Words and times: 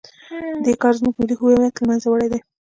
دې 0.65 0.73
کار 0.81 0.93
زموږ 0.99 1.13
ملي 1.17 1.35
هویت 1.37 1.75
له 1.77 1.83
منځه 1.89 2.07
وړی 2.09 2.27
دی. 2.31 2.39